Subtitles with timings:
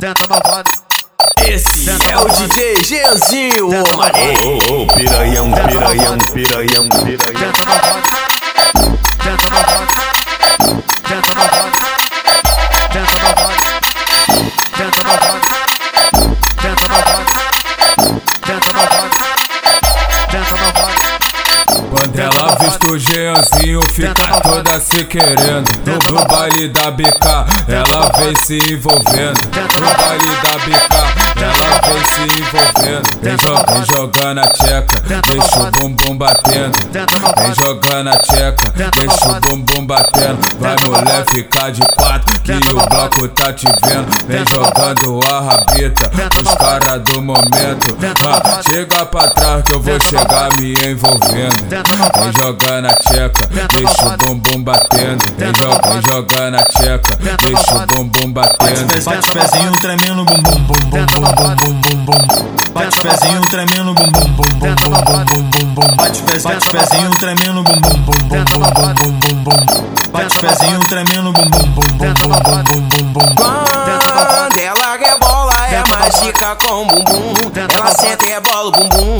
[0.00, 0.70] senta malvado.
[1.44, 2.28] Esse é o.
[2.28, 7.52] DJ Genzinho, o oh, oh, oh, piranhão, piranhão, piranhão, piranhão.
[7.52, 8.27] Senta malvado.
[23.92, 25.68] Fica toda se querendo.
[25.86, 27.26] No, baile da BK,
[27.68, 29.40] ela vem se envolvendo.
[29.80, 30.94] No baile da BK,
[31.42, 33.08] ela vem se envolvendo.
[33.22, 36.78] Vem, jo vem jogando a tcheca, deixa o bumbum batendo.
[37.38, 40.38] Vem jogando a tcheca, deixa o bumbum batendo.
[40.60, 44.08] Vai mulher ficar de quatro, que o bloco tá te vendo.
[44.26, 46.10] Vem jogando a rabita,
[46.42, 47.96] os caras do momento.
[48.26, 51.68] Ah, chega pra trás que eu vou chegar me envolvendo.
[51.68, 55.22] Vem jogando a tcheca, deixa o bumbum batendo.
[55.36, 59.04] Vem, jo vem jogando a tcheca, deixa o bumbum batendo.
[59.04, 62.72] Bate pezinho tremendo, bum bum bum bum bum bum bum bum bum.
[62.72, 65.96] Bate pezinho tremendo, bum bum bum bum bum bum bum bum bum.
[65.96, 69.62] Bate bate pezinho tremendo, bum bum bum bum bum bum bum bum bum.
[70.10, 73.34] Bate pezinho tremendo, bum bum bum bum bum bum bum bum bum.
[73.34, 77.34] Quando ela rebola, é mágica com bumbum.
[77.54, 79.17] Ela senta e rebola o bumbum.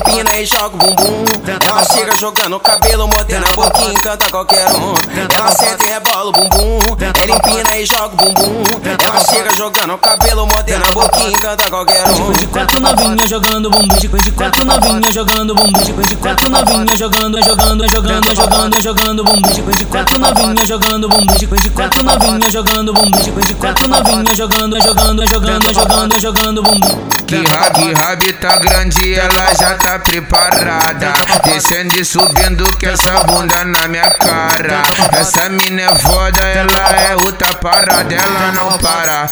[0.00, 1.24] Ela empina e joga o bumbum.
[1.46, 4.94] Ela chega jogando o cabelo, mordendo a boquinha, encanta qualquer um.
[5.34, 6.80] Ela senta e rebola o bumbum.
[7.00, 8.62] Ela empina e joga o bumbum.
[8.84, 12.32] Ela chega jogando o cabelo, mordendo a boquinha, encanta qualquer um.
[12.32, 16.96] De quatro novinha jogando bumbum, de de quatro novinha jogando bumbum, de de quatro novinha
[16.96, 22.02] jogando, jogando, jogando, jogando, jogando bumbum, de de quatro novinha jogando bumbum, de de quatro
[22.02, 27.10] novinha jogando bumbum, de de quatro novinha jogando, jogando, jogando, jogando, jogando bumbum.
[27.26, 31.12] Que rab, rab tá grande, ela já tá preparada.
[31.44, 34.82] Descendo e subindo com essa bunda na minha cara.
[35.12, 39.28] Essa mina é foda, ela é outra parada, ela não para.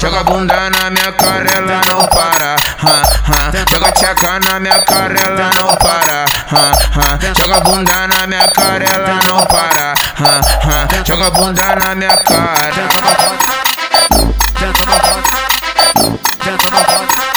[0.00, 2.56] Joga a bunda na minha cara, ela não para.
[3.70, 6.24] Joga tcheca na minha cara, ela não para.
[7.36, 9.94] Joga a bunda na minha cara, ela não para.
[11.06, 12.70] Joga a bunda na minha cara.
[16.42, 17.29] Tenta.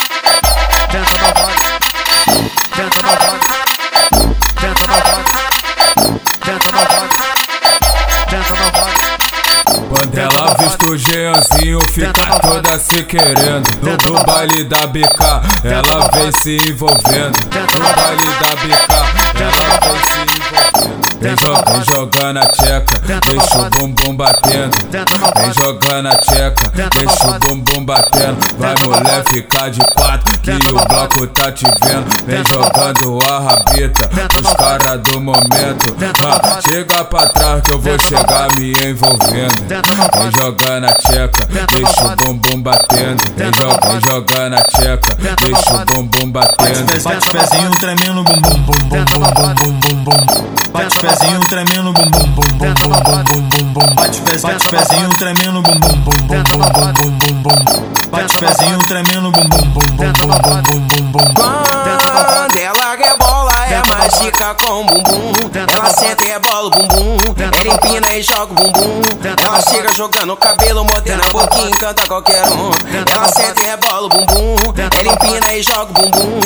[10.64, 13.68] Vista o Jeanzinho, fica toda se querendo.
[13.82, 15.20] No, no baile da BK,
[15.66, 17.38] ela vem se envolvendo.
[17.78, 18.94] No baile da BK,
[19.42, 21.03] ela vem se envolvendo.
[21.24, 23.00] Vem, jo vem jogando a tcheca,
[23.32, 24.76] deixa o bumbum batendo.
[25.38, 28.38] Vem jogando a tcheca, deixa o bumbum batendo.
[28.58, 32.06] Vai mulher ficar de quatro, que o bloco tá te vendo.
[32.26, 35.96] Vem jogando a rabita, os caras do momento.
[36.26, 39.64] Ah, chega pra trás que eu vou chegar me envolvendo.
[39.70, 43.24] Vem jogando a tcheca, deixa o bumbum batendo.
[43.38, 47.02] Vem, jo vem jogando a tcheca, deixa o bumbum batendo.
[47.02, 50.63] Bate pezinho tremendo, bum bum bum bum bum bum bum bum bum.
[50.74, 53.96] Bate pezinho tremendo, bum bum bum bum bum bum bum bum bum.
[53.96, 54.20] Bate
[54.64, 58.10] pezinho tremendo, bum bum bum bum bum bum bum bum bum.
[58.10, 61.44] Bate pezinho tremendo, bum bum bum bum bum bum bum bum bum.
[62.34, 65.34] Quando ela rebola, é mágica com bumbum.
[65.54, 67.18] Ela senta e rebola o bumbum.
[67.38, 69.02] Ela empina e joga o bumbum.
[69.24, 72.72] Ela chega jogando o cabelo, mordendo a boquinha, encanta qualquer um.
[73.12, 74.56] Ela senta e rebola o bumbum.
[75.00, 76.40] Ela empina e joga o bumbum.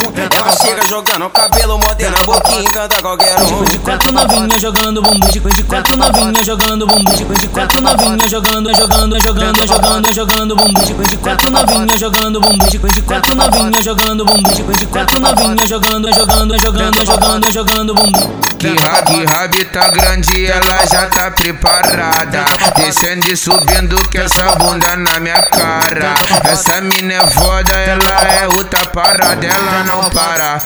[0.68, 3.64] Chega jogando o cabelo, mordendo a boquinha, encanta qualquer um.
[3.64, 8.28] De quatro novinha jogando bumbum, de de quatro novinha jogando bumbum, de de quatro novinha
[8.28, 13.34] jogando, jogando, jogando, jogando, jogando bumbum, de de quatro novinha jogando bumbum, de de quatro
[13.34, 18.48] novinha jogando bumbum, de de quatro novinha jogando, jogando, jogando, jogando, jogando bumbum.
[18.58, 22.44] Que rab, rab tá grande, ela já tá preparada.
[22.76, 26.14] Descendo e subindo com essa bunda na minha cara.
[26.44, 30.57] Essa mina é foda, ela é outra parada, ela não para.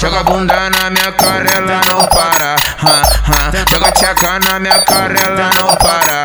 [0.00, 2.56] Joga bunda na minha cara, ela não para.
[3.70, 6.24] Joga tcheca na minha cara, ela não para.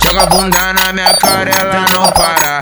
[0.00, 2.60] Joga bunda na minha cara, ela não para.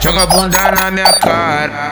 [0.00, 1.90] Joga bunda na minha cara.